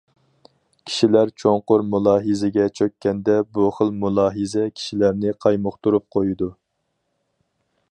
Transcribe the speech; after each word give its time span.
كىشىلەر 0.89 1.31
چوڭقۇر 1.43 1.83
مۇلاھىزىگە 1.89 2.65
چۆككەندە، 2.79 3.37
بۇ 3.59 3.67
خىل 3.77 3.93
مۇلاھىزە 4.05 4.67
كىشىلەرنى 4.79 5.37
قايمۇقتۇرۇپ 5.47 6.09
قويىدۇ. 6.17 6.49